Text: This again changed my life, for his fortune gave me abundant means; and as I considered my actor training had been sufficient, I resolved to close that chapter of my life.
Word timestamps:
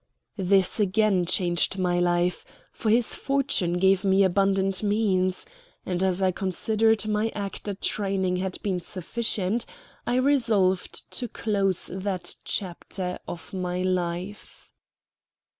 This 0.39 0.79
again 0.79 1.25
changed 1.25 1.77
my 1.77 1.99
life, 1.99 2.43
for 2.71 2.89
his 2.89 3.13
fortune 3.13 3.73
gave 3.73 4.03
me 4.03 4.23
abundant 4.23 4.81
means; 4.81 5.45
and 5.85 6.01
as 6.01 6.23
I 6.23 6.31
considered 6.31 7.05
my 7.07 7.29
actor 7.35 7.75
training 7.75 8.37
had 8.37 8.57
been 8.63 8.79
sufficient, 8.79 9.63
I 10.07 10.15
resolved 10.15 11.03
to 11.11 11.27
close 11.27 11.91
that 11.93 12.35
chapter 12.43 13.19
of 13.27 13.53
my 13.53 13.83
life. 13.83 14.71